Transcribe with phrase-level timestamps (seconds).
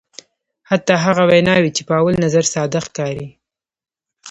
[0.69, 3.27] حتی هغه ویناوی چې په اول نظر ساده ښکاري.